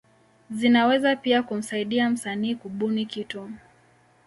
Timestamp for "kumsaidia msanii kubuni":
1.43-3.05